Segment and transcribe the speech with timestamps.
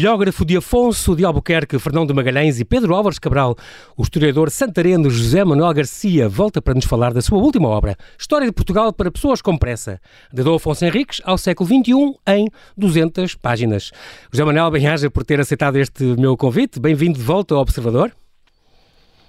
[0.00, 3.54] biógrafo de Afonso de Albuquerque, Fernão de Magalhães e Pedro Álvares Cabral,
[3.94, 8.46] o historiador santareno José Manuel Garcia volta para nos falar da sua última obra, História
[8.46, 10.00] de Portugal para Pessoas com Pressa,
[10.32, 12.48] de Dom Afonso Henriques ao século XXI, em
[12.78, 13.90] 200 páginas.
[14.32, 16.80] José Manuel, bem-aja por ter aceitado este meu convite.
[16.80, 18.10] Bem-vindo de volta ao Observador.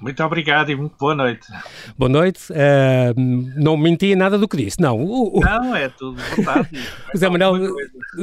[0.01, 1.47] Muito obrigado e muito boa noite.
[1.95, 2.51] Boa noite.
[2.51, 3.13] Uh,
[3.55, 4.99] não menti nada do que disse, não.
[4.99, 5.39] O, o...
[5.41, 6.69] Não, é tudo verdade.
[7.13, 7.53] José Manuel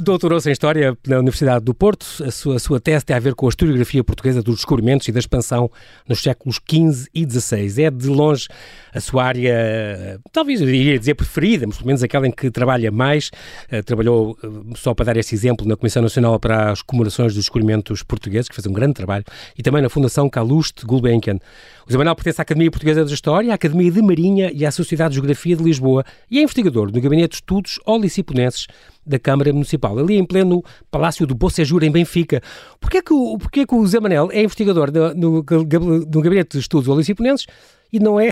[0.03, 2.05] doutorou-se em História na Universidade do Porto.
[2.27, 5.13] A sua, a sua tese tem a ver com a historiografia portuguesa dos descobrimentos e
[5.13, 5.71] da expansão
[6.09, 7.85] nos séculos XV e XVI.
[7.85, 8.49] É de longe
[8.93, 12.91] a sua área, talvez eu iria dizer preferida, mas pelo menos aquela em que trabalha
[12.91, 13.31] mais.
[13.73, 17.45] Uh, trabalhou, uh, só para dar esse exemplo, na Comissão Nacional para as Comemorações dos
[17.45, 19.25] Descobrimentos Portugueses, que fez um grande trabalho,
[19.57, 21.39] e também na Fundação Calouste Gulbenkian.
[21.87, 24.71] O Zé Manuel pertence à Academia Portuguesa da História, à Academia de Marinha e à
[24.71, 28.67] Sociedade de Geografia de Lisboa e é investigador no Gabinete de Estudos Oliciponenses
[29.07, 32.43] da Câmara Municipal, ali em pleno Palácio do Bocejura, em Benfica.
[32.79, 36.59] Porquê que o, porquê que o Zé Manuel é investigador no, no, no Gabinete de
[36.59, 37.47] Estudos Oliciponenses
[37.93, 38.29] e não é...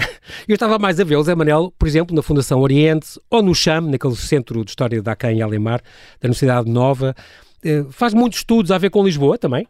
[0.47, 3.55] Eu estava mais a ver o Zé Manel, por exemplo, na Fundação Oriente ou no
[3.55, 5.81] CHAM, naquele Centro de História da Acã em Alemar,
[6.21, 7.15] da Universidade Nova.
[7.65, 9.67] Eh, faz muitos estudos a ver com Lisboa também?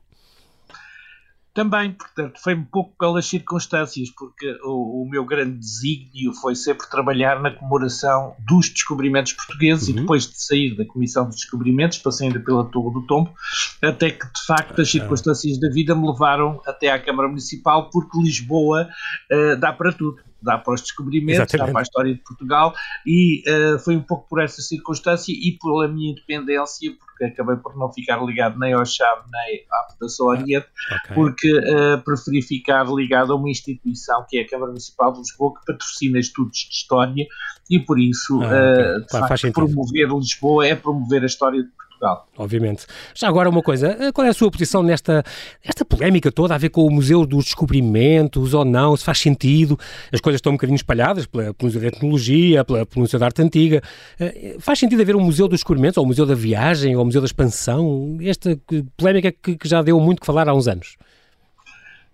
[1.57, 6.87] Também, portanto, foi um pouco pelas circunstâncias, porque o, o, meu grande desígnio foi sempre
[6.91, 9.95] trabalhar na comemoração dos descobrimentos portugueses uhum.
[9.95, 13.33] e depois de sair da Comissão dos Descobrimentos, passei ainda pela Torre do Tombo,
[13.81, 18.21] até que, de facto, as circunstâncias da vida me levaram até à Câmara Municipal, porque
[18.21, 18.87] Lisboa
[19.33, 21.67] uh, dá para tudo dá para os descobrimentos, Exatamente.
[21.67, 22.75] dá para a história de Portugal
[23.07, 27.77] e uh, foi um pouco por essa circunstância e pela minha independência, porque acabei por
[27.77, 30.67] não ficar ligado nem ao Chave nem à Fundação Oriente,
[31.03, 31.15] okay.
[31.15, 35.55] porque uh, preferi ficar ligado a uma instituição que é a Câmara Municipal de Lisboa,
[35.59, 37.27] que patrocina estudos de história
[37.69, 39.21] e por isso ah, okay.
[39.21, 42.29] uh, facto, promover Lisboa é promover a história de Portugal Portugal.
[42.37, 42.87] Obviamente.
[43.15, 45.25] Já agora uma coisa, eh, qual é a sua posição nesta
[45.65, 49.79] esta polémica toda a ver com o Museu dos Descobrimentos ou não, se faz sentido,
[50.13, 53.27] as coisas estão um bocadinho espalhadas pela, pelo Museu da Etnologia, pela, pelo Museu da
[53.27, 53.83] Arte Antiga,
[54.21, 57.05] eh, faz sentido haver um Museu dos Descobrimentos, ou o Museu da Viagem, ou o
[57.07, 58.59] Museu da Expansão, esta
[58.97, 60.97] polémica que, que já deu muito que falar há uns anos?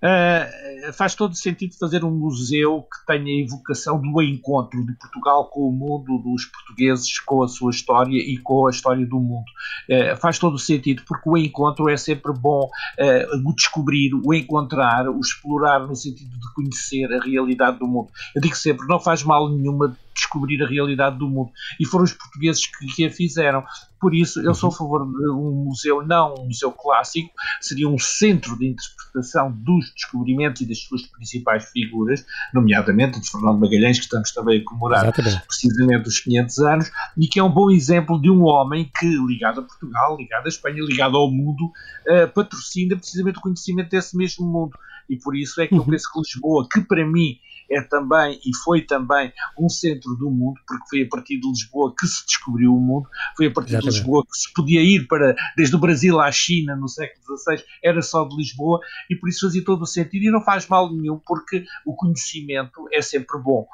[0.02, 5.48] Uh, faz todo sentido fazer um museu que tenha a evocação do encontro de Portugal
[5.48, 9.44] com o mundo, dos portugueses com a sua história e com a história do mundo.
[9.88, 15.08] Uh, faz todo sentido, porque o encontro é sempre bom, uh, o descobrir, o encontrar,
[15.08, 18.10] o explorar no sentido de conhecer a realidade do mundo.
[18.34, 21.50] Eu digo sempre, não faz mal nenhuma descobrir a realidade do mundo.
[21.78, 23.64] E foram os portugueses que, que a fizeram.
[24.00, 27.30] Por isso, eu sou a favor de um museu, não um museu clássico,
[27.60, 33.60] seria um centro de interpretação dos descobrimentos e das suas principais figuras, nomeadamente de Fernando
[33.60, 35.46] Magalhães, que estamos também a comemorar Exatamente.
[35.46, 39.60] precisamente os 500 anos, e que é um bom exemplo de um homem que, ligado
[39.60, 44.44] a Portugal, ligado à Espanha, ligado ao mundo, uh, patrocina precisamente o conhecimento desse mesmo
[44.44, 44.76] mundo.
[45.08, 45.86] E por isso é que eu uhum.
[45.86, 47.38] penso que Lisboa, que para mim
[47.72, 51.94] é também e foi também um centro do mundo, porque foi a partir de Lisboa
[51.98, 53.94] que se descobriu o mundo, foi a partir Exatamente.
[53.94, 57.64] de Lisboa que se podia ir para, desde o Brasil à China no século XVI,
[57.82, 60.92] era só de Lisboa e por isso fazia todo o sentido e não faz mal
[60.92, 63.66] nenhum, porque o conhecimento é sempre bom.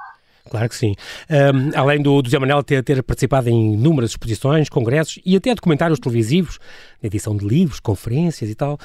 [0.48, 0.94] Claro que sim.
[1.31, 5.54] Um, além do, do Zé Manuel ter, ter participado em inúmeras exposições, congressos e até
[5.54, 6.59] documentários televisivos,
[7.03, 8.78] edição de livros, conferências e tal,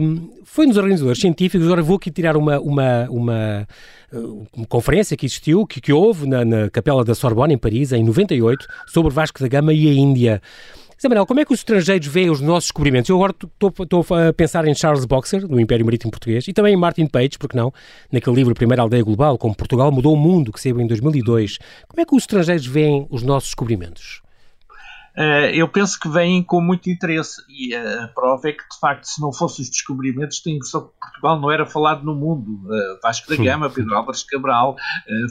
[0.00, 1.66] um, foi nos organizadores científicos.
[1.66, 3.68] Agora vou aqui tirar uma, uma, uma,
[4.54, 8.04] uma conferência que existiu, que, que houve na, na Capela da Sorbonne, em Paris, em
[8.04, 10.42] 98, sobre Vasco da Gama e a Índia.
[11.00, 13.08] Zé Manuel, como é que os estrangeiros veem os nossos descobrimentos?
[13.08, 16.76] Eu agora estou a pensar em Charles Boxer, do Império Marítimo Português, e também em
[16.76, 17.72] Martin Page, porque não,
[18.10, 21.58] naquele livro Primeira Aldeia Global, como Portugal mudou o mundo, que saiu em 2002.
[21.86, 24.22] Como é que os estrangeiros veem os nossos descobrimentos?
[25.18, 29.02] Uh, eu penso que vêm com muito interesse e a prova é que, de facto,
[29.02, 32.52] se não fossem os descobrimentos, tenho a impressão que Portugal não era falado no mundo.
[32.66, 34.76] Uh, Vasco da Gama, Pedro Álvares Cabral,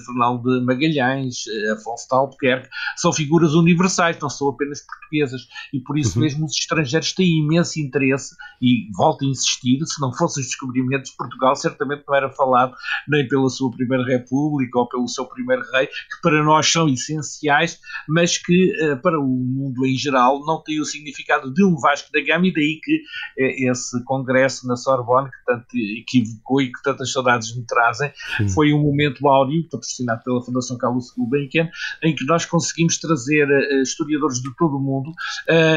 [0.05, 5.97] Fernão de Magalhães, Afonso de Albuquerque, são figuras universais, não são apenas portuguesas e por
[5.97, 6.25] isso uhum.
[6.25, 11.11] mesmo os estrangeiros têm imenso interesse e volto a insistir, se não fossem os descobrimentos,
[11.11, 12.73] Portugal certamente não era falado
[13.07, 17.79] nem pela sua primeira república ou pelo seu primeiro rei, que para nós são essenciais,
[18.09, 22.11] mas que para o mundo mundo em geral não tem o significado de um Vasco
[22.11, 23.01] da Gama e daí que
[23.37, 28.49] eh, esse congresso na Sorbonne que tanto equivocou e que tantas saudades me trazem Sim.
[28.49, 31.69] foi um momento áureo patrocinado pela Fundação Carlos Gulbenkian
[32.03, 35.11] em que nós conseguimos trazer uh, historiadores de todo o mundo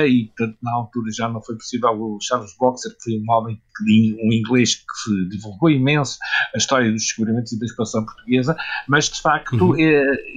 [0.06, 3.60] e portanto na altura já não foi possível o Charles Boxer que foi um homem
[3.82, 6.18] um inglês que divulgou imenso
[6.54, 8.56] a história dos descobrimentos e da expansão portuguesa,
[8.88, 9.76] mas de facto uhum.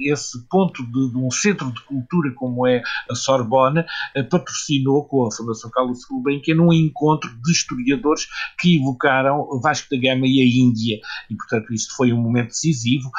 [0.00, 3.84] esse ponto de, de, um centro de cultura como é a Sorbonne Sorbonne
[4.30, 8.26] patrocinou com a Fundação Carlos Gulbenkian um encontro de historiadores
[8.58, 10.98] que evocaram Vasco da Gama e a Índia.
[11.30, 13.10] E, portanto, isto foi um momento decisivo,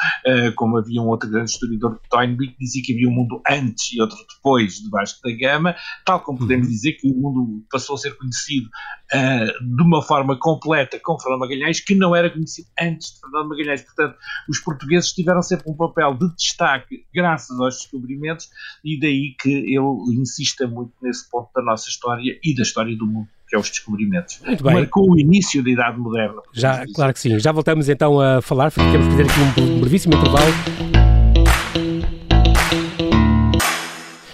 [0.54, 4.00] como havia um outro grande historiador, Toynbee, que dizia que havia um mundo antes e
[4.00, 6.72] outro depois de Vasco da Gama, tal como podemos uhum.
[6.72, 8.68] dizer que o mundo passou a ser conhecido
[9.14, 13.48] uh, de uma forma completa com Fernando Magalhães, que não era conhecido antes de Fernando
[13.48, 13.82] Magalhães.
[13.82, 14.16] Portanto,
[14.48, 18.48] os portugueses tiveram sempre um papel de destaque graças aos descobrimentos
[18.84, 23.06] e daí que ele insista muito nesse ponto da nossa história e da história do
[23.06, 24.40] mundo que é os descobrimentos.
[24.44, 24.74] Muito bem.
[24.74, 26.42] Marcou o início da Idade Moderna.
[26.52, 27.38] Já, claro que sim.
[27.38, 28.72] Já voltamos então a falar.
[28.72, 30.52] Temos que fazer aqui um brevíssimo intervalo.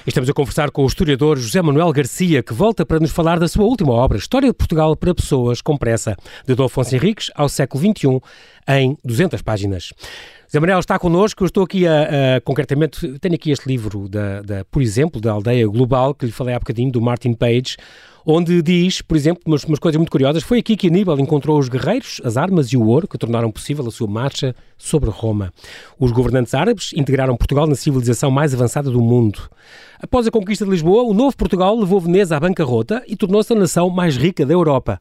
[0.05, 3.47] Estamos a conversar com o historiador José Manuel Garcia, que volta para nos falar da
[3.47, 7.49] sua última obra, História de Portugal para Pessoas com Pressa, de Dom Afonso Henriques ao
[7.49, 8.21] século XXI,
[8.69, 9.93] em 200 páginas.
[10.53, 12.03] José Manuel está connosco, eu estou aqui a,
[12.37, 16.31] a, concretamente, tenho aqui este livro, da, da, por exemplo, da Aldeia Global, que lhe
[16.31, 17.79] falei há bocadinho, do Martin Page,
[18.27, 21.71] onde diz, por exemplo, umas, umas, coisas muito curiosas, foi aqui que Aníbal encontrou os
[21.71, 25.51] guerreiros, as armas e o ouro que tornaram possível a sua marcha sobre Roma.
[25.99, 29.49] Os governantes árabes integraram Portugal na civilização mais avançada do mundo.
[30.03, 33.57] Após a conquista de Lisboa, o novo Portugal levou Veneza à bancarrota e tornou-se a
[33.57, 35.01] nação mais rica da Europa.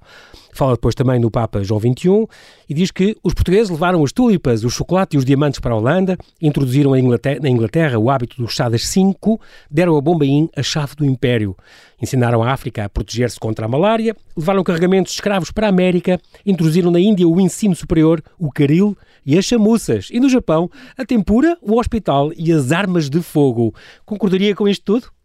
[0.53, 2.27] Fala depois também no Papa João XXI
[2.69, 5.77] e diz que os portugueses levaram as tulipas, o chocolate e os diamantes para a
[5.77, 9.39] Holanda, introduziram na Inglaterra o hábito dos chadas 5,
[9.69, 11.55] deram a Bombaim a chave do Império.
[12.01, 16.19] Ensinaram a África a proteger-se contra a malária, levaram carregamentos de escravos para a América,
[16.45, 21.05] introduziram na Índia o ensino superior, o caril e as chamuças, e no Japão a
[21.05, 23.73] tempura, o hospital e as armas de fogo.
[24.05, 25.20] Concordaria com isto tudo?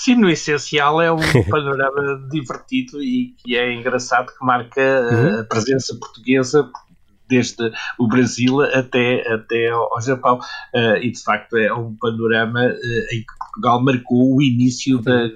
[0.00, 1.18] Sim, no essencial é um
[1.50, 5.40] panorama divertido e que é engraçado que marca uhum.
[5.40, 6.70] a presença portuguesa
[7.28, 10.38] desde o Brasil até, até ao Japão.
[10.74, 15.28] Uh, e de facto é um panorama uh, em que Portugal marcou o início da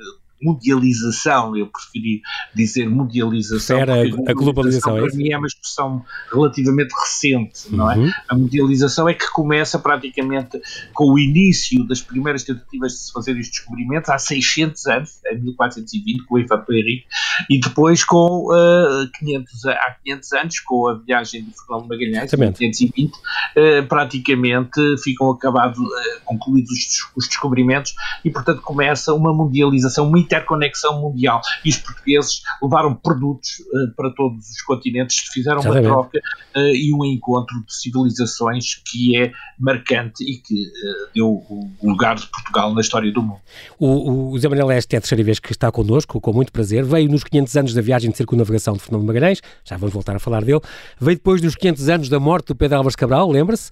[0.44, 2.22] mundialização, eu preferi
[2.54, 3.78] dizer mundialização.
[3.78, 7.96] Era a globalização, é para mim é uma expressão relativamente recente, não é?
[7.96, 8.10] Uhum.
[8.28, 10.60] A mundialização é que começa praticamente
[10.92, 15.40] com o início das primeiras tentativas de se fazer estes descobrimentos há 600 anos, em
[15.40, 17.06] 1420, com o Infante Henrique,
[17.48, 22.70] e depois com uh, 500, há 500 anos, com a viagem de Fernando Magalhães, em
[22.70, 25.90] 520, uh, praticamente ficam acabados, uh,
[26.24, 27.94] concluídos os, os descobrimentos
[28.24, 31.40] e, portanto, começa uma mundialização, uma interconexão mundial.
[31.64, 33.62] E os portugueses levaram produtos
[33.96, 36.20] para todos os continentes, fizeram uma troca
[36.56, 40.70] e um encontro de civilizações que é marcante e que
[41.14, 43.40] deu o lugar de Portugal na história do mundo.
[43.78, 46.84] O, o Zé Manuel Este é a terceira vez que está connosco, com muito prazer.
[46.84, 50.18] Veio nos 500 anos da viagem de circunnavegação de Fernando Magalhães, já vamos voltar a
[50.18, 50.60] falar dele.
[51.00, 53.70] Veio depois dos 500 anos da morte do Pedro Álvares Cabral, lembra-se?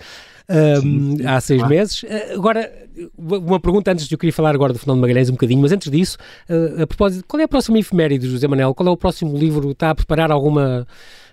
[0.48, 2.02] um, há seis meses.
[2.02, 2.70] Uh, agora,
[3.16, 5.90] uma pergunta antes de eu queria falar agora do Fernando Magalhães um bocadinho, mas antes
[5.90, 6.18] disso,
[6.48, 8.74] uh, a propósito, qual é a próxima efeméride, José Manuel?
[8.74, 9.70] Qual é o próximo livro?
[9.70, 10.86] Está a preparar alguma...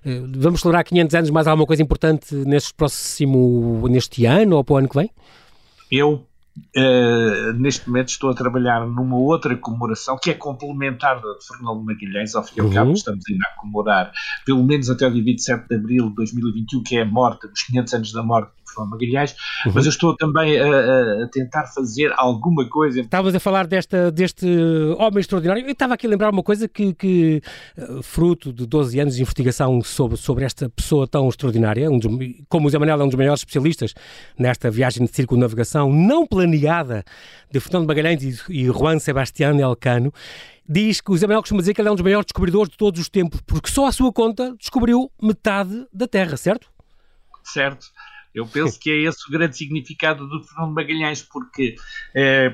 [0.05, 4.73] Uh, vamos celebrar 500 anos, mais alguma coisa importante neste próximo, neste ano ou para
[4.73, 5.09] o ano que vem?
[5.91, 6.23] Eu
[6.75, 11.83] Uh, neste momento estou a trabalhar numa outra comemoração que é complementar da de Fernando
[11.83, 12.95] Magalhães, ao fim e ao cabo uhum.
[12.95, 14.11] estamos ainda a comemorar
[14.45, 17.63] pelo menos até o dia 27 de Abril de 2021, que é a morte, dos
[17.63, 19.35] 500 anos da morte João Magalhães,
[19.65, 19.71] uhum.
[19.75, 23.01] mas eu estou também a, a, tentar fazer alguma coisa.
[23.01, 24.45] Estavas a falar desta, deste
[24.97, 25.63] homem extraordinário.
[25.65, 27.41] Eu estava aqui a lembrar uma coisa que, que
[27.77, 32.11] eh, fruto de 12 anos de investigação sobre, sobre esta pessoa tão extraordinária, um dos,
[32.47, 33.93] como o Zé Manuel é um dos maiores especialistas
[34.37, 37.03] nesta viagem de circunnavegação não planeada
[37.51, 40.13] de Fernando Magalhães e, e Juan Sebastián Elcano,
[40.67, 42.77] diz que o Zé Manuel costuma dizer que ele é um dos maiores descobridores de
[42.77, 46.69] todos os tempos, porque só à sua conta descobriu metade da Terra, certo?
[47.43, 47.87] Certo.
[48.39, 51.75] Eu penso que é esse o grande significado do Fernando Magalhães, porque,
[52.15, 52.49] é,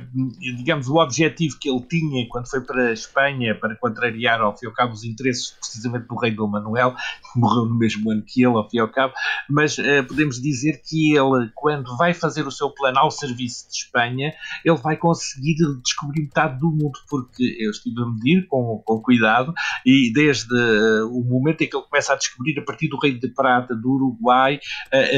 [0.58, 4.66] digamos, o objetivo que ele tinha quando foi para a Espanha para contrariar, ao fim
[4.66, 8.24] e ao cabo, os interesses precisamente do rei Dom Manuel, que morreu no mesmo ano
[8.24, 9.14] que ele, ao fim e ao cabo,
[9.48, 13.76] mas é, podemos dizer que ele, quando vai fazer o seu plano ao serviço de
[13.76, 19.02] Espanha, ele vai conseguir descobrir metade do mundo, porque eu estive a medir com, com
[19.02, 19.54] cuidado,
[19.86, 23.14] e desde uh, o momento em que ele começa a descobrir, a partir do Rei
[23.14, 24.60] de Prata, do Uruguai,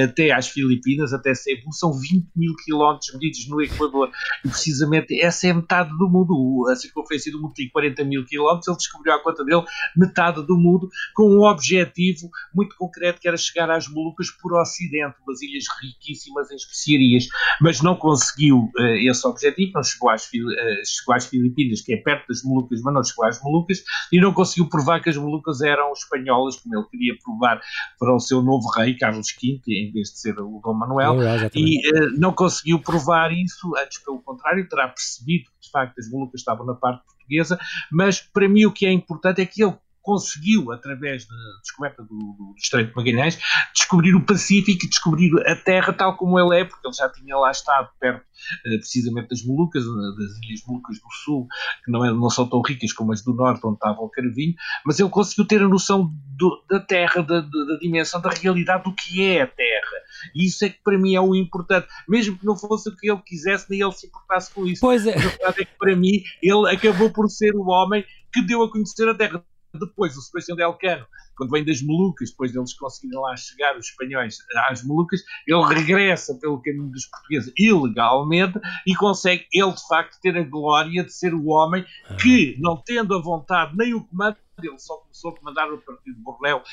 [0.04, 4.10] até às Filipinas, até Cebu, são 20 mil quilómetros medidos no Equador.
[4.44, 6.68] E precisamente essa é metade do mundo.
[6.72, 8.68] A circunferência do mundo tem 40 mil quilómetros.
[8.68, 9.64] Ele descobriu à conta dele
[9.96, 15.16] metade do mundo com um objetivo muito concreto que era chegar às Molucas por Ocidente,
[15.26, 17.28] umas ilhas riquíssimas em especiarias.
[17.62, 21.98] Mas não conseguiu uh, esse objetivo, não chegou às, uh, chegou às Filipinas, que é
[21.98, 25.62] perto das Molucas, mas não chegou às Molucas, e não conseguiu provar que as Molucas
[25.62, 27.62] eram espanholas, como ele queria provar
[28.00, 31.16] para o seu novo rei, Carlos V, em vez de ser o Dom Manuel,
[31.54, 36.10] e uh, não conseguiu provar isso, antes pelo contrário, terá percebido que de facto as
[36.10, 37.60] Molucas estavam na parte portuguesa,
[37.92, 39.76] mas para mim o que é importante é que ele
[40.08, 43.38] conseguiu, através da descoberta do, do Estreito de Magalhães,
[43.76, 47.36] descobrir o Pacífico e descobrir a Terra tal como ele é, porque ele já tinha
[47.36, 48.26] lá estado perto
[48.66, 51.46] eh, precisamente das Molucas, eh, das Ilhas Molucas do Sul,
[51.84, 54.56] que não, é, não são tão ricas como as do Norte, onde estava o Carvinho,
[54.86, 58.96] mas ele conseguiu ter a noção do, da Terra, da, da, dimensão, da realidade do
[58.96, 59.98] que é a Terra.
[60.36, 63.10] E isso é que para mim é o importante, mesmo que não fosse o que
[63.10, 64.82] ele quisesse, nem ele se importasse com isso.
[64.82, 65.16] Pois é.
[65.16, 68.72] A verdade é que para mim ele acabou por ser o homem que deu a
[68.72, 69.44] conhecer a Terra
[69.80, 71.06] depois, o Sebastião de Elcano,
[71.36, 74.38] quando vem das Molucas, depois deles conseguirem lá chegar, os espanhóis,
[74.70, 80.36] às Molucas, ele regressa pelo caminho dos portugueses ilegalmente e consegue, ele de facto, ter
[80.36, 81.86] a glória de ser o homem
[82.20, 86.16] que, não tendo a vontade nem o comando ele só começou a comandar o partido
[86.16, 86.64] de Bornéu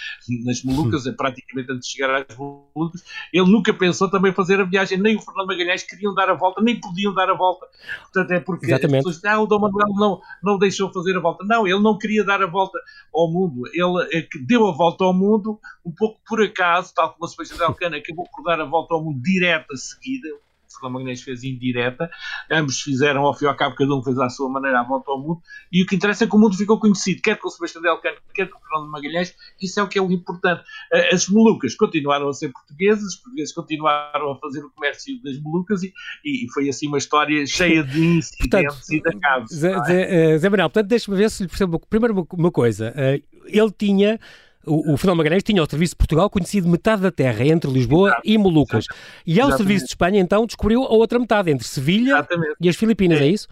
[0.44, 3.04] nas Molucas, praticamente antes de chegar às Molucas.
[3.32, 6.62] Ele nunca pensou também fazer a viagem, nem o Fernando Magalhães queriam dar a volta,
[6.62, 7.66] nem podiam dar a volta.
[8.02, 9.08] Portanto, é porque Exatamente.
[9.08, 11.44] as pessoas ah, o Dom Manuel não, não deixou fazer a volta.
[11.44, 12.78] Não, ele não queria dar a volta
[13.14, 13.62] ao mundo.
[13.72, 17.58] Ele é deu a volta ao mundo um pouco por acaso, tal como a Sebastião
[17.58, 20.28] de Alcântara acabou por dar a volta ao mundo direta a seguida
[20.74, 22.10] Fernando Magalhães fez indireta,
[22.50, 25.10] ambos fizeram ao fim e ao cabo, cada um fez à sua maneira a volta
[25.10, 25.40] ao mundo,
[25.72, 27.98] e o que interessa é que o mundo ficou conhecido, quer com o Sebastião Del
[27.98, 30.62] Cano, quer com o Fernando Magalhães, isso é o que é o importante.
[30.92, 35.38] Eh, as Molucas continuaram a ser portuguesas, os portugueses continuaram a fazer o comércio das
[35.40, 35.92] Molucas, e,
[36.24, 39.56] e foi assim uma história cheia de incidentes portanto, e de acasos.
[39.56, 39.84] Zé, é?
[39.84, 42.92] Zé, Zé Manuel, portanto, deixa-me ver se lhe percebo primeiro uma coisa.
[42.96, 44.18] Eh, ele tinha
[44.66, 48.08] o, o Fernando Magalhães tinha o Serviço de Portugal conhecido metade da terra, entre Lisboa
[48.08, 48.22] Exato.
[48.24, 48.86] e Molucas.
[49.26, 49.56] E ao Exatamente.
[49.56, 52.54] Serviço de Espanha, então, descobriu a outra metade, entre Sevilha Exatamente.
[52.60, 53.48] e as Filipinas, é, é isso?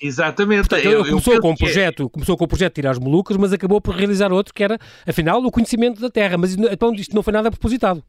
[0.00, 0.68] Exatamente.
[0.68, 2.08] Portanto, eu, começou, com um é- projeto, é...
[2.08, 4.78] começou com o projeto de tirar as Molucas, mas acabou por realizar outro que era,
[5.06, 6.36] afinal, o conhecimento da terra.
[6.36, 8.02] Mas então isto não foi nada propositado.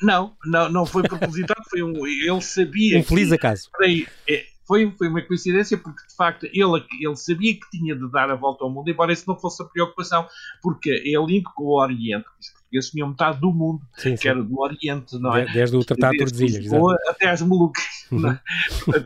[0.00, 2.06] Não, não, não foi propositado, foi um.
[2.06, 2.98] Ele sabia.
[2.98, 3.68] Um feliz acaso.
[4.28, 8.30] É, foi, foi uma coincidência porque de facto ele, ele sabia que tinha de dar
[8.30, 10.28] a volta ao mundo, embora isso não fosse a preocupação,
[10.62, 14.28] porque ele indicou o Oriente, os portugueses tinham metade do mundo, sim, que sim.
[14.28, 15.46] era do Oriente, não é?
[15.46, 16.70] Desde o Tratado de Tordesilhas,
[17.08, 18.30] até às Molucas, uhum.
[18.30, 18.40] é?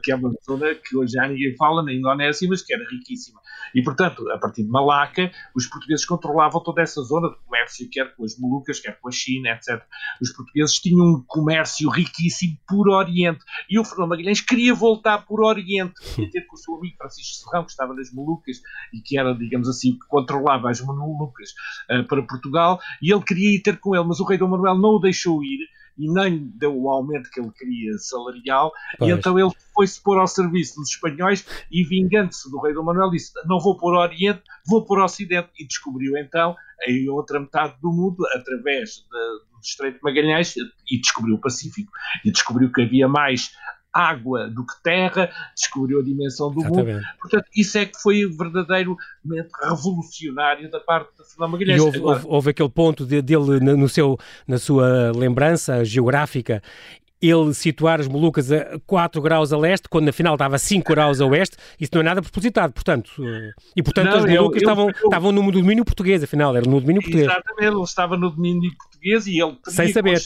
[0.02, 3.40] que é uma zona que hoje já ninguém fala na Indonésia, mas que era riquíssima.
[3.75, 8.14] E, portanto, a partir de Malaca, os portugueses controlavam toda essa zona de comércio, quer
[8.14, 9.82] com as Molucas, quer com a China, etc.
[10.21, 13.40] Os portugueses tinham um comércio riquíssimo por Oriente.
[13.68, 17.44] E o Fernando Magalhães queria voltar por Oriente, queria ter com o seu amigo Francisco
[17.44, 18.59] Serrão, que estava nas Molucas
[18.92, 21.50] e que era, digamos assim, que controlava as Molucas
[21.90, 24.76] uh, para Portugal, e ele queria ir ter com ele, mas o rei Dom Manuel
[24.76, 25.66] não o deixou ir
[25.99, 29.11] e nem deu o aumento que ele queria salarial, pois.
[29.11, 33.11] e então ele foi-se pôr ao serviço dos espanhóis e, vingando-se do rei Dom Manuel,
[33.11, 35.50] disse: Não vou pôr Oriente, vou pôr Ocidente.
[35.58, 41.00] E descobriu então a outra metade do mundo através de, do Estreito de Magalhães e
[41.00, 41.92] descobriu o Pacífico.
[42.25, 43.52] E descobriu que havia mais
[43.92, 46.94] água do que terra, descobriu a dimensão do Exatamente.
[46.94, 47.04] mundo.
[47.20, 48.96] Portanto, isso é que foi o verdadeiro
[49.62, 51.78] revolucionário da parte de Fernando Magalhães.
[51.78, 56.62] E houve, houve, houve aquele ponto de, dele no seu, na sua lembrança geográfica
[57.22, 61.20] ele situar as Molucas a 4 graus a leste, quando afinal estava a 5 graus
[61.20, 63.12] a oeste, isso não é nada propositado, portanto.
[63.20, 66.68] Eh, e portanto não, as Molucas ele, estavam, ele, estavam no domínio português, afinal, era
[66.68, 67.30] no domínio português.
[67.30, 68.72] Exatamente, ele estava no domínio
[69.02, 70.21] português e ele Sem saber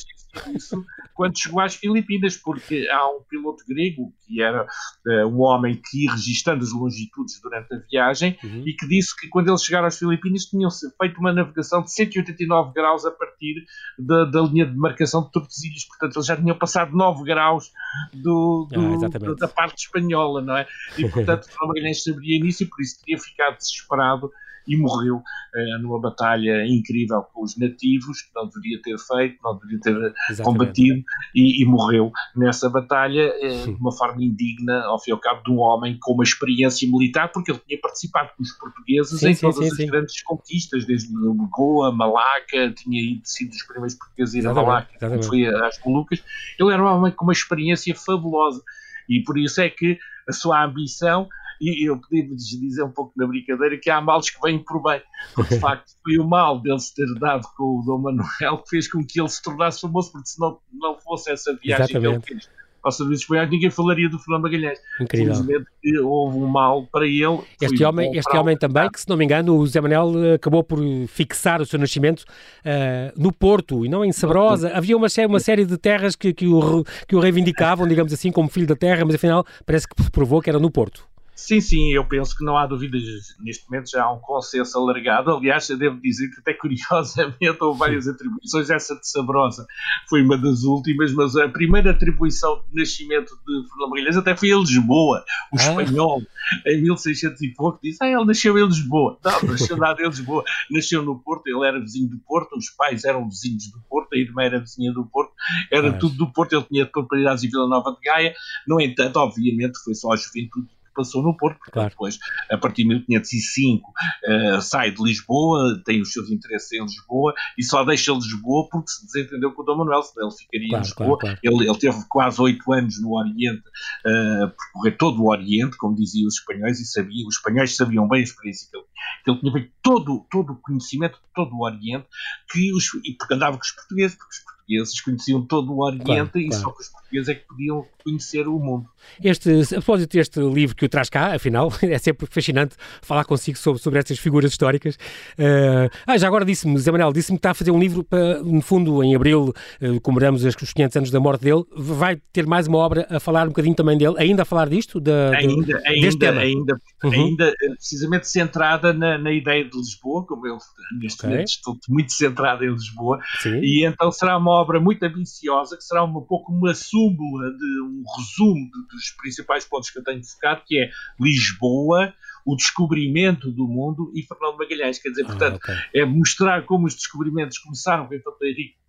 [0.54, 4.64] isso quando chegou às Filipinas, porque há um piloto grego que era
[5.06, 8.62] uh, um homem que ia registando as longitudes durante a viagem uhum.
[8.66, 12.74] e que disse que quando eles chegaram às Filipinas tinham feito uma navegação de 189
[12.74, 13.64] graus a partir
[13.98, 17.72] da, da linha de marcação de Tordesilhas, portanto eles já tinham passado 9 graus
[18.12, 20.66] do, do, ah, da parte espanhola, não é?
[20.98, 24.30] E portanto Magalhães saberia nisso e por isso teria ficado desesperado
[24.66, 29.54] e morreu uh, numa batalha incrível com os nativos, que não deveria ter feito, não
[29.58, 30.42] deveria ter Exatamente.
[30.42, 31.04] combatido,
[31.34, 35.42] e, e, morreu nessa batalha uh, de uma forma indigna, ao fim e ao cabo,
[35.42, 39.28] de um homem com uma experiência militar, porque ele tinha participado com os portugueses sim,
[39.28, 41.12] em sim, todas sim, as grandes conquistas, desde
[41.50, 46.22] Goa, Malaca, tinha ido, sido os primeiros portugueses a ir a Malaca, foi às Molucas.
[46.58, 48.62] Ele era um homem com uma experiência fabulosa,
[49.08, 51.28] e por isso é que a sua ambição
[51.60, 55.00] e eu podia-vos dizer um pouco na brincadeira que há males que vêm por bem,
[55.48, 58.90] de facto foi o mal dele se ter dado com o Dom Manuel que fez
[58.90, 62.24] com que ele se tornasse famoso, porque se não, não fosse essa viagem Exatamente.
[62.24, 64.78] que ele fez ao serviço espanhol, ninguém falaria do Fernando Magalhães.
[65.00, 65.34] Incrível.
[65.34, 65.68] Simplesmente
[66.04, 67.40] houve um mal para ele.
[67.60, 70.62] Este homem, este homem também, que se não me engano, o Zé Manuel eh, acabou
[70.62, 74.70] por fixar o seu nascimento uh, no Porto e não em Sabrosa.
[74.72, 78.48] Havia uma, uma série de terras que, que, o, que o reivindicavam, digamos assim, como
[78.48, 81.04] filho da terra, mas afinal parece que provou que era no Porto.
[81.36, 83.02] Sim, sim, eu penso que não há dúvidas.
[83.40, 85.30] Neste momento já há um consenso alargado.
[85.30, 88.70] Aliás, eu devo dizer que, até curiosamente, houve várias atribuições.
[88.70, 89.66] Essa de Sabrosa
[90.08, 94.48] foi uma das últimas, mas a primeira atribuição de nascimento de Fernando Magalhães até foi
[94.48, 95.82] em Lisboa, o ah.
[95.82, 96.22] espanhol,
[96.66, 97.78] em 1600 e pouco.
[97.82, 99.18] Disse: Ah, ele nasceu em Lisboa.
[99.22, 100.42] Não, nasceu nada em Lisboa.
[100.70, 104.16] Nasceu no Porto, ele era vizinho do Porto, os pais eram vizinhos do Porto, a
[104.16, 105.32] irmã era vizinha do Porto,
[105.70, 106.54] era tudo do Porto.
[106.54, 108.34] Ele tinha propriedades em Vila Nova de Gaia.
[108.66, 111.90] No entanto, obviamente, foi só a juventude passou no Porto, porque claro.
[111.90, 112.18] depois,
[112.50, 113.92] a partir de 1505, uh,
[114.24, 118.90] eh, sai de Lisboa, tem os seus interesses em Lisboa e só deixa Lisboa porque
[118.90, 121.18] se desentendeu com o Dom Manuel, senão ele ficaria claro, em Lisboa.
[121.18, 123.62] Claro, ele, ele, teve quase oito anos no Oriente,
[124.06, 128.20] uh, percorrer todo o Oriente, como diziam os espanhóis, e sabia, os espanhóis sabiam bem
[128.20, 128.86] a experiência que ele,
[129.24, 132.06] que ele tinha feito todo, todo o conhecimento de todo o Oriente,
[132.50, 134.55] que os, e porque andava com os portugueses, porque os portugueses
[135.04, 136.62] conheciam todo o Oriente claro, e claro.
[136.62, 138.86] só que os portugueses é que podiam conhecer o mundo.
[139.22, 143.58] Este, a propósito deste livro que o traz cá, afinal, é sempre fascinante falar consigo
[143.58, 144.96] sobre, sobre estas figuras históricas.
[145.38, 148.42] Uh, ah, já agora disse-me, Zé Manuel, disse-me que está a fazer um livro para,
[148.42, 151.64] no fundo, em abril, uh, comemoramos os 500 anos da morte dele.
[151.74, 155.00] Vai ter mais uma obra a falar um bocadinho também dele, ainda a falar disto?
[155.00, 156.40] Da, ainda, ainda, tema.
[156.40, 157.12] ainda, uhum.
[157.12, 160.58] ainda, eh, precisamente centrada na, na, ideia de Lisboa, como eu
[161.00, 161.30] neste okay.
[161.30, 163.60] momento estou muito centrado em Lisboa, Sim.
[163.62, 168.02] e então será uma obra muito ambiciosa, que será um pouco uma súmula de um
[168.16, 172.12] resumo dos principais pontos que eu tenho focado, que é Lisboa,
[172.44, 174.98] o descobrimento do mundo e Fernando Magalhães.
[174.98, 175.74] Quer dizer, ah, portanto, okay.
[175.94, 178.08] é mostrar como os descobrimentos começaram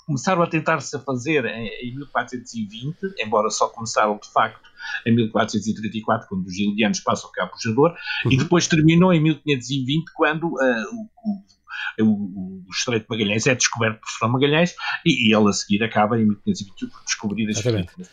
[0.08, 4.68] começaram a tentar-se a fazer em, em 1420, embora só começaram de facto
[5.06, 7.94] em 1434, quando os gilianos passam cá por Jador,
[8.24, 8.32] uhum.
[8.32, 11.57] e depois terminou em 1520, quando uh, o, o
[12.00, 15.84] o, o Estreito de Magalhães é descoberto por Fernando Magalhães e, e, ele a seguir
[15.84, 18.10] acaba em 1521 por descobrir as Filipinas.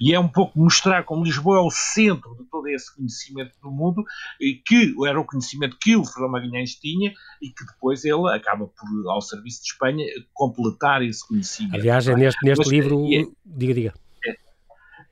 [0.00, 3.70] E é um pouco mostrar como Lisboa é o centro de todo esse conhecimento do
[3.70, 4.04] mundo,
[4.40, 8.66] e que era o conhecimento que o Fernando Magalhães tinha e que depois ele acaba
[8.66, 11.74] por, ao serviço de Espanha, completar esse conhecimento.
[11.74, 14.03] Aliás, é neste, neste Mas, livro, é, diga, diga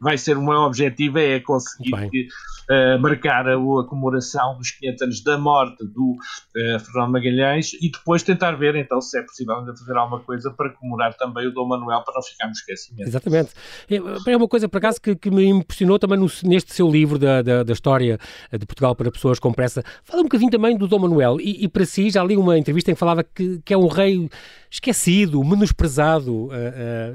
[0.03, 2.29] vai ser o meu objetivo é conseguir que,
[2.69, 7.89] uh, marcar a, a, comemoração dos 500 anos da morte do uh, Fernando Magalhães e
[7.89, 11.53] depois tentar ver então se é possível ainda fazer alguma coisa para comemorar também o
[11.53, 13.07] Dom Manuel para não ficarmos esquecimentos.
[13.07, 13.51] Exatamente.
[13.89, 17.17] É, é uma coisa por acaso que, que me impressionou também no, neste seu livro
[17.17, 18.19] da, da, da, história
[18.51, 19.85] de Portugal para pessoas com pressa.
[20.03, 22.91] Fala um bocadinho também do Dom Manuel e, e para si já li uma entrevista
[22.91, 24.29] em que falava que, que é um rei
[24.73, 26.51] esquecido, menosprezado uh, uh,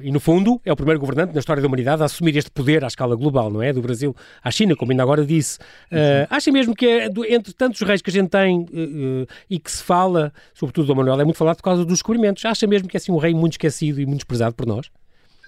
[0.04, 2.84] e, no fundo, é o primeiro governante na história da humanidade a assumir este poder
[2.84, 3.74] à escala global, não é?
[3.74, 5.58] Do Brasil à China, como ainda agora disse.
[5.92, 8.68] Uh, acha mesmo que é, do, entre tantos reis que a gente tem
[9.50, 12.68] e que se fala, sobretudo do Manuel, é muito falado por causa dos descobrimentos, acha
[12.68, 14.92] mesmo que é assim um rei muito esquecido e muito desprezado por nós?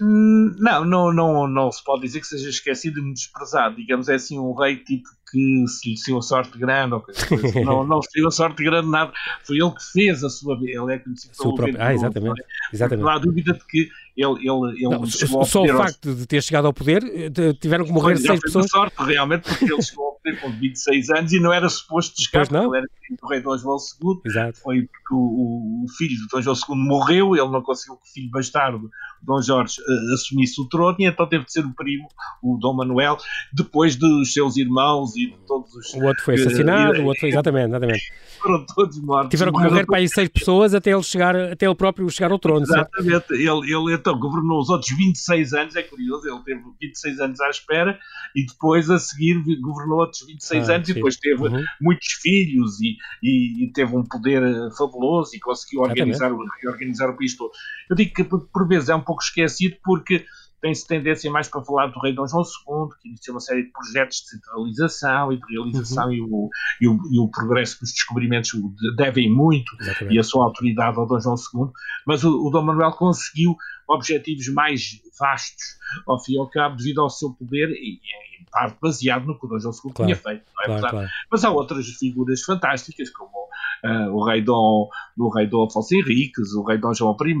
[0.00, 3.76] Hum, não, não, não, não se pode dizer que seja esquecido e desprezado.
[3.76, 7.20] Digamos, é assim um rei tipo que se lhe saiu a sorte grande, ou coisa
[7.22, 7.62] assim.
[7.64, 9.12] não, não se lhe a sorte grande nada,
[9.44, 11.76] foi ele que fez a sua Ele é conhecido pelo próprio...
[11.78, 12.42] Ah, exatamente.
[12.72, 13.04] exatamente.
[13.04, 16.66] Não há dúvida de que ele, ele, ele não, só o facto de ter chegado
[16.66, 18.70] ao poder, eh, tiveram que morrer seis pessoas.
[18.70, 22.46] sorte, realmente, porque ele chegou ao poder com 26 anos e não era suposto chegar,
[22.46, 22.86] ele era
[23.16, 24.20] do rei Dom João II.
[24.24, 24.58] Exato.
[24.60, 28.12] Foi porque o, o, filho de Dom João II morreu, ele não conseguiu que o
[28.12, 28.90] filho bastardo,
[29.22, 32.08] Dom Jorge, uh, assumisse o trono e então teve de ser o primo,
[32.42, 33.16] o Dom Manuel,
[33.52, 35.94] depois dos seus irmãos e de todos os...
[35.94, 38.12] O outro foi assassinado, uh, o outro foi, exatamente, exatamente.
[38.40, 39.30] Foram todos mortos.
[39.30, 42.38] Tiveram que morrer para aí seis pessoas até ele chegar, até ele próprio chegar ao
[42.38, 42.62] trono.
[42.62, 47.40] Exatamente, ele, ele então governou os outros 26 anos, é curioso, ele teve 26 anos
[47.40, 47.98] à espera
[48.34, 50.92] e depois a seguir governou outros 26 ah, anos sim.
[50.92, 51.64] e depois teve uhum.
[51.80, 56.32] muitos filhos e, e, e, teve um poder eh, fabuloso e conseguiu organizar,
[56.66, 57.50] organizar o país todo.
[57.88, 60.24] Eu digo que por vezes é um pouco esquecido porque
[60.60, 63.70] tem-se tendência mais para falar do rei Dom João II, que iniciou uma série de
[63.70, 66.12] projetos de centralização e de realização uhum.
[66.12, 68.52] e, o, e, o, e, o, progresso dos descobrimentos
[68.96, 70.14] devem muito Exatamente.
[70.14, 71.72] e a sua autoridade ao Dom João II,
[72.06, 73.56] mas o, o Dom Manuel conseguiu
[73.88, 78.00] objetivos mais vastos ao fim e ao cabo devido ao seu poder e,
[78.40, 80.90] em parte baseado no que o Dom João II claro, tinha feito, é claro?
[80.90, 81.08] Claro.
[81.30, 83.49] Mas há outras figuras fantásticas como
[83.84, 84.88] uh, o rei Dom,
[85.18, 87.34] o rei Dom Afonso Henriques, o rei Dom João I.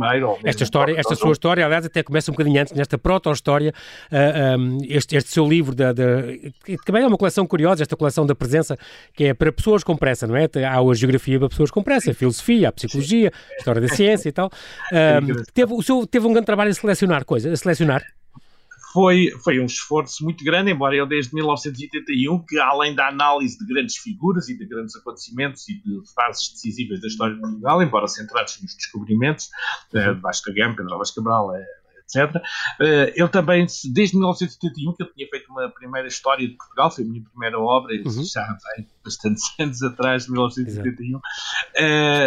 [0.44, 3.72] Esta história, esta sua história, aliás, até começa um bocadinho antes, nesta proto-história,
[4.10, 6.22] uh, ah, um, este, este seu livro, da, da,
[6.64, 8.76] que também é uma coleção curiosa, esta coleção da presença,
[9.14, 10.48] que é para pessoas com pressa, não é?
[10.66, 14.28] Há a geografia para pessoas com pressa, a filosofia, a psicologia, a história da ciência
[14.28, 14.50] e tal.
[14.90, 18.02] Uh, teve, o seu, teve um grande trabalho a selecionar coisas, a selecionar
[18.92, 23.66] foi, foi um esforço muito grande, embora eu desde 1981, que além da análise de
[23.66, 28.08] grandes figuras e de grandes acontecimentos e de fases decisivas da história de Portugal, embora
[28.08, 29.48] centrados nos descobrimentos,
[29.94, 32.36] uh, de Vasco Gama, Pedro Álvares Cabral, uh, etc.
[32.80, 37.04] Uh, ele também, desde 1981, que ele tinha feito uma primeira história de Portugal, foi
[37.04, 38.24] a minha primeira obra, uhum.
[38.24, 38.58] já há
[39.04, 41.16] bastantes anos atrás, 1981.
[41.16, 41.20] Uh,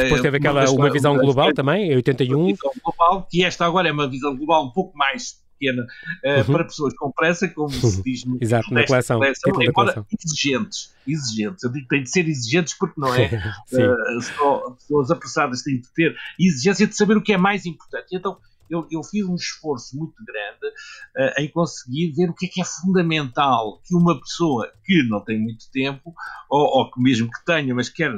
[0.03, 2.37] Depois teve aquela uma, uma visão global também, em 81.
[2.37, 6.39] Uma visão global, que esta agora é uma visão global um pouco mais pequena uh,
[6.39, 6.45] uhum.
[6.45, 10.05] para pessoas com pressa, como se diz no Exato, na coleção, coleção embora coleção.
[10.11, 11.63] exigentes, exigentes.
[11.63, 13.27] Eu digo que têm de ser exigentes porque não é
[13.73, 18.07] uh, só pessoas apressadas têm de ter exigência de saber o que é mais importante.
[18.13, 18.37] Então,
[18.69, 20.67] eu, eu fiz um esforço muito grande
[21.17, 25.23] uh, em conseguir ver o que é que é fundamental que uma pessoa que não
[25.23, 26.13] tem muito tempo,
[26.49, 28.13] ou, ou que mesmo que tenha, mas quer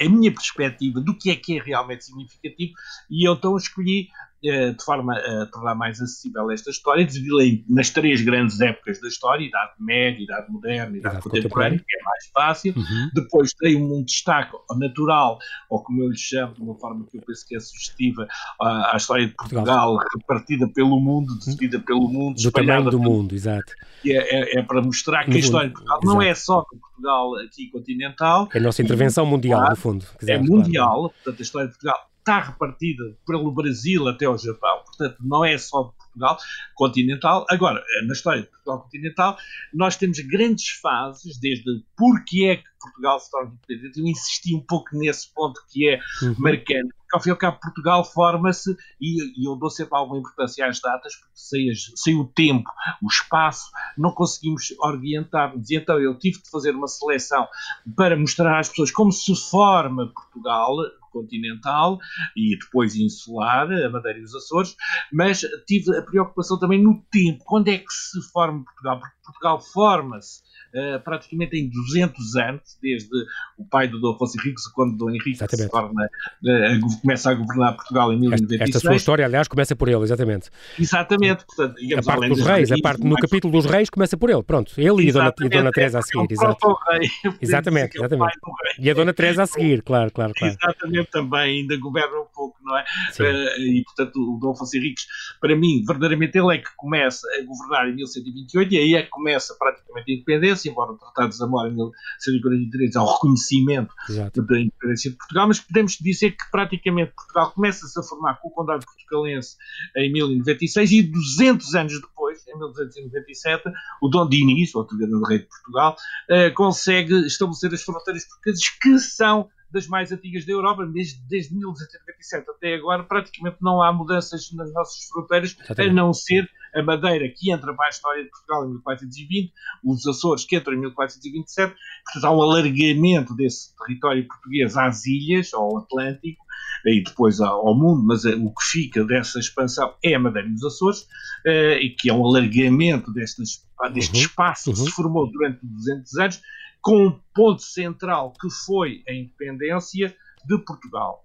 [0.00, 2.72] a minha perspectiva do que é que é realmente significativo,
[3.10, 4.08] e eu então escolhi
[4.42, 9.44] de forma a tornar mais acessível esta história, dividi-la nas três grandes épocas da história,
[9.44, 12.74] Idade Média, Idade Moderna e Idade, Idade Contemporânea, que é mais fácil.
[12.76, 13.10] Uhum.
[13.14, 17.22] Depois dei um, destaque natural, ou como eu lhe chamo, de uma forma que eu
[17.22, 18.28] penso que é sugestiva,
[18.60, 23.34] à, história de Portugal, Portugal, repartida pelo mundo, dividida pelo mundo, do tamanho do mundo,
[23.34, 23.72] exato.
[24.06, 27.70] É, é, é, para mostrar que a história de Portugal não é só Portugal aqui
[27.70, 28.48] continental.
[28.54, 30.06] É a nossa intervenção mundial, no fundo.
[30.26, 31.14] é mundial, claro.
[31.14, 35.56] portanto, a história de Portugal está repartida pelo Brasil até ao Japão, portanto não é
[35.56, 36.38] só de Portugal
[36.74, 37.46] continental.
[37.48, 39.38] Agora, na história de Portugal continental,
[39.72, 41.64] nós temos grandes fases, desde
[41.96, 44.00] porque é que Portugal se torna independente.
[44.00, 46.34] Eu insisti um pouco nesse ponto que é uhum.
[46.38, 46.94] marcante.
[47.08, 50.66] Porque, ao fim e ao cabo, Portugal forma-se, e, e, eu dou sempre alguma importância
[50.66, 52.70] às datas, porque sem, as, sem o tempo,
[53.02, 55.70] o espaço, não conseguimos orientar-nos.
[55.70, 57.48] E então eu tive de fazer uma seleção
[57.96, 60.76] para mostrar às pessoas como se forma Portugal,
[61.10, 61.98] continental
[62.36, 64.76] e depois insular, a Madeira e os Açores,
[65.12, 67.42] mas tive a preocupação também no tempo.
[67.44, 69.00] Quando é que se forma Portugal?
[69.00, 70.40] Porque Portugal forma-se
[70.74, 73.10] uh, praticamente em 200 anos, desde
[73.58, 77.76] o pai do Dom Afonso Henriques, quando Dom Henrique se torna, uh, começa a governar
[77.76, 78.60] Portugal em 1096.
[78.60, 80.50] Esta sua história, aliás, começa por ele, exatamente.
[80.78, 81.44] Exatamente.
[81.46, 84.42] Portanto, digamos, a parte dos reis, a parte no capítulo dos reis começa por ele,
[84.42, 84.72] pronto.
[84.76, 86.26] Ele e a Dona, e Dona Teresa a seguir.
[86.30, 86.78] É exato.
[86.90, 87.10] Rei,
[87.40, 88.38] exatamente, exatamente.
[88.78, 90.54] E a Dona Teresa a seguir, claro, claro, claro.
[90.54, 92.84] Exatamente, também ainda governa um pouco, não é?
[93.18, 95.06] Uh, e, portanto, o Dom Afonso Henriques,
[95.40, 99.10] para mim, verdadeiramente ele é que começa a governar em 1128 e aí é que
[99.18, 104.42] começa praticamente a independência, embora o Tratado de Zamora em 1143 ao reconhecimento Exato.
[104.42, 108.50] da independência de Portugal, mas podemos dizer que praticamente Portugal começa-se a formar com o
[108.52, 109.56] Condado Portugalense
[109.96, 113.64] em 1096 e 200 anos depois, em 1297,
[114.00, 115.96] o Dom Dinis, outro grande rei de Portugal,
[116.30, 121.54] uh, consegue estabelecer as fronteiras portuguesas que são das mais antigas da Europa, desde, desde
[121.54, 127.28] 1297 até agora, praticamente não há mudanças nas nossas fronteiras, a não ser a Madeira,
[127.34, 129.52] que entra para a história de Portugal em 1420,
[129.84, 135.52] os Açores, que entram em 1427, portanto há um alargamento desse território português às ilhas,
[135.54, 136.44] ao Atlântico,
[136.84, 140.64] e depois ao mundo, mas o que fica dessa expansão é a Madeira e os
[140.64, 141.06] Açores,
[141.46, 144.76] eh, e que é um alargamento destes, deste uhum, espaço uhum.
[144.76, 146.42] que se formou durante 200 anos,
[146.80, 150.14] com um ponto central que foi a independência
[150.44, 151.24] de Portugal.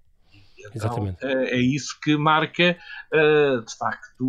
[0.59, 1.17] Então, Exatamente.
[1.21, 2.77] É, é isso que marca,
[3.13, 4.23] eh, de facto,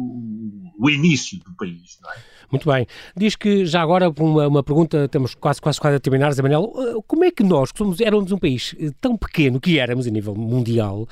[0.79, 1.99] o início do país.
[2.03, 2.17] Não é?
[2.51, 2.87] Muito bem.
[3.17, 6.73] Diz que, já agora, uma, uma pergunta, estamos quase, quase, quase a terminar, Zé Manuel,
[6.77, 10.11] eh, como é que nós, que somos, éramos um país tão pequeno que éramos a
[10.11, 11.07] nível mundial,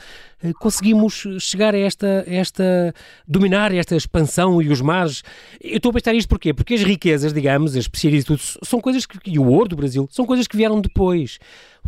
[0.59, 2.95] conseguimos chegar a esta, esta,
[3.27, 5.23] dominar esta expansão e os mares?
[5.61, 6.53] Eu estou a pensar isto porquê?
[6.53, 10.27] Porque as riquezas, digamos, as especialidades, são coisas que, e o ouro do Brasil, são
[10.27, 11.39] coisas que vieram depois.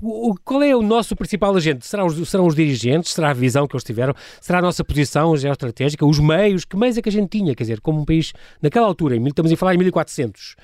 [0.03, 1.87] O, qual é o nosso principal agente?
[1.87, 3.12] Será os, serão os dirigentes?
[3.12, 4.14] Será a visão que eles tiveram?
[4.40, 6.05] Será a nossa posição geoestratégica?
[6.05, 6.64] Os meios?
[6.64, 7.55] Que meios é que a gente tinha?
[7.55, 10.57] Quer dizer, como um país, naquela altura, estamos a falar em 1400.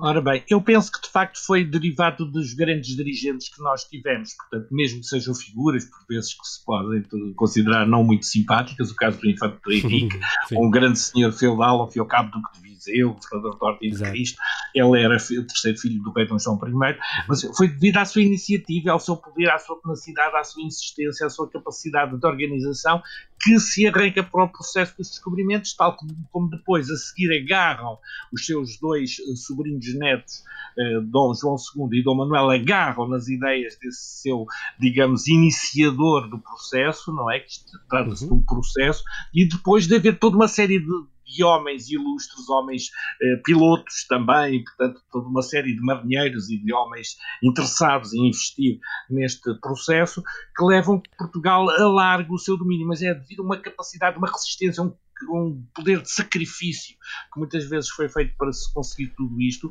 [0.00, 4.32] Ora bem, eu penso que de facto foi derivado dos grandes dirigentes que nós tivemos,
[4.34, 7.02] portanto, mesmo que sejam figuras, por vezes que se podem
[7.34, 10.20] considerar não muito simpáticas, o caso do Infante Henrique,
[10.52, 13.90] um grande senhor feudal, ao fim e ao cabo, do que Viseu, governador de Ordem
[13.90, 14.38] de Cristo,
[14.72, 18.22] ele era o terceiro filho do rei Dom João I, mas foi devido à sua
[18.22, 23.02] iniciativa, ao seu poder, à sua tenacidade, à sua insistência, à sua capacidade de organização,
[23.48, 27.96] que se arranca para o processo dos descobrimentos, tal como, como depois, a seguir, agarram
[28.30, 30.44] os seus dois uh, sobrinhos netos,
[30.76, 34.44] uh, Dom João II e Dom Manuel, agarram nas ideias desse seu,
[34.78, 37.40] digamos, iniciador do processo, não é?
[37.40, 37.48] Que
[37.88, 38.30] trata-se uhum.
[38.30, 40.86] de um processo, e depois de haver toda uma série de
[41.28, 46.72] de homens ilustres, homens eh, pilotos também, portanto, toda uma série de marinheiros e de
[46.72, 48.78] homens interessados em investir
[49.10, 50.22] neste processo,
[50.56, 54.82] que levam Portugal a largo o seu domínio, mas é a uma capacidade, uma resistência,
[54.82, 54.94] um
[55.30, 56.96] um poder de sacrifício
[57.32, 59.68] que muitas vezes foi feito para se conseguir tudo isto,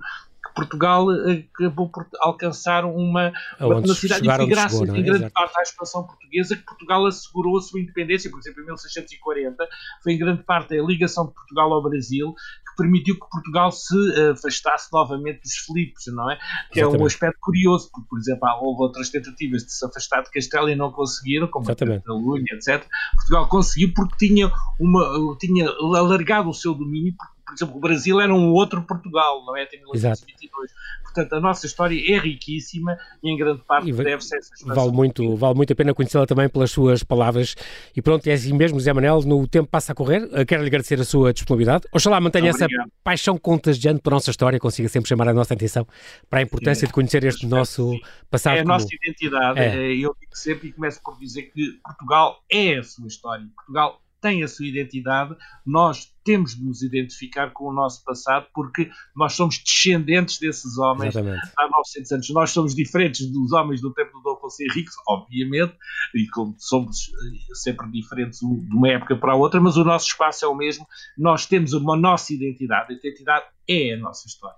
[0.56, 5.00] Portugal eh, acabou por alcançar uma, uma tenacidade e foi graças chegou, é?
[5.00, 5.34] em grande Exato.
[5.34, 9.68] parte à expansão portuguesa que Portugal assegurou a sua independência, por exemplo, em 1640,
[10.04, 12.34] foi em grande parte a ligação de Portugal ao Brasil,
[12.78, 13.96] permitiu que Portugal se
[14.32, 16.38] afastasse novamente dos Filipes, não é?
[16.72, 17.02] Que Exatamente.
[17.02, 20.70] é um aspecto curioso, porque, por exemplo, houve outras tentativas de se afastar de Castelo
[20.70, 21.98] e não conseguiram, como Exatamente.
[21.98, 22.88] a Catalunha, etc.
[23.16, 28.20] Portugal conseguiu porque tinha, uma, tinha alargado o seu domínio, porque por exemplo, o Brasil
[28.20, 29.64] era um outro Portugal, não é?
[29.64, 30.70] Até 1922.
[31.18, 35.36] Portanto, a nossa história é riquíssima e em grande parte deve-se a essa vale muito,
[35.36, 37.56] vale muito a pena conhecê-la também pelas suas palavras.
[37.96, 40.30] E pronto, é assim mesmo, Zé Manel, no tempo passa a correr.
[40.46, 41.86] Quero-lhe agradecer a sua disponibilidade.
[41.92, 42.68] Oxalá mantenha essa
[43.04, 45.88] paixão contagiante pela nossa história, consiga sempre chamar a nossa atenção
[46.30, 48.00] para a importância é, de conhecer este nosso
[48.30, 48.58] passado.
[48.58, 49.60] É a nossa identidade.
[49.60, 49.76] É.
[49.76, 49.92] é.
[49.94, 53.44] Eu digo sempre e começo por dizer que Portugal é a sua história.
[53.56, 58.90] Portugal tem a sua identidade, nós temos de nos identificar com o nosso passado porque
[59.16, 61.52] nós somos descendentes desses homens Exatamente.
[61.58, 62.30] há 900 anos.
[62.32, 65.74] Nós somos diferentes dos homens do tempo do Dom Afonso Henriques, obviamente,
[66.14, 70.08] e como somos eh, sempre diferentes de uma época para a outra, mas o nosso
[70.08, 70.86] espaço é o mesmo.
[71.18, 72.94] Nós temos uma nossa identidade.
[72.94, 74.58] A identidade é a nossa história.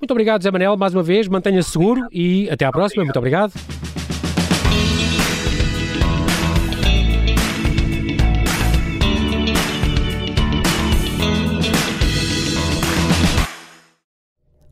[0.00, 1.26] Muito obrigado, Zé Manel, mais uma vez.
[1.26, 3.02] Mantenha-se seguro e até à próxima.
[3.02, 3.52] Muito obrigado.